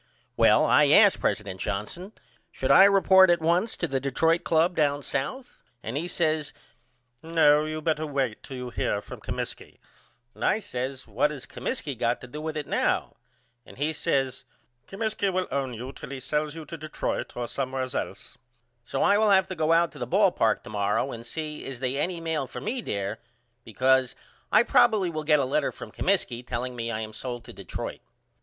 Well 0.35 0.65
I 0.65 0.87
asked 0.87 1.19
president 1.19 1.59
Johnson 1.61 2.13
should 2.51 2.71
I 2.71 2.85
report 2.85 3.29
at 3.29 3.39
once 3.39 3.77
to 3.77 3.87
the 3.87 3.99
Detroit 3.99 4.43
Club 4.43 4.75
down 4.75 5.03
south 5.03 5.61
and 5.83 5.95
he 5.95 6.07
says 6.07 6.53
No 7.21 7.65
you 7.65 7.83
better 7.83 8.07
wait 8.07 8.41
till 8.41 8.57
you 8.57 8.69
hear 8.71 8.99
from 8.99 9.19
Comiskey 9.21 9.77
and 10.33 10.43
I 10.43 10.57
says 10.57 11.05
What 11.05 11.29
has 11.29 11.45
Comiskey 11.45 11.93
got 11.95 12.19
to 12.21 12.27
do 12.27 12.41
with 12.41 12.57
it 12.57 12.65
now? 12.65 13.13
And 13.63 13.77
he 13.77 13.93
says 13.93 14.45
Comiskey 14.87 15.31
will 15.31 15.45
own 15.51 15.75
you 15.75 15.91
till 15.91 16.09
he 16.09 16.19
sells 16.19 16.55
you 16.55 16.65
to 16.65 16.79
Detroit 16.79 17.37
or 17.37 17.47
somewheres 17.47 17.93
else. 17.93 18.39
So 18.83 19.03
I 19.03 19.19
will 19.19 19.29
have 19.29 19.47
to 19.49 19.55
go 19.55 19.71
out 19.71 19.91
to 19.91 19.99
the 19.99 20.07
ball 20.07 20.31
park 20.31 20.63
to 20.63 20.71
morrow 20.71 21.11
and 21.11 21.23
see 21.23 21.63
is 21.63 21.79
they 21.79 21.97
any 21.99 22.19
mail 22.19 22.47
for 22.47 22.59
me 22.59 22.81
there 22.81 23.19
because 23.63 24.15
I 24.51 24.63
probily 24.63 25.11
will 25.11 25.23
get 25.25 25.37
a 25.39 25.45
letter 25.45 25.71
from 25.71 25.91
Comiskey 25.91 26.41
telling 26.43 26.75
me 26.75 26.89
I 26.89 27.01
am 27.01 27.13
sold 27.13 27.43
to 27.43 27.53
Detroit. 27.53 28.01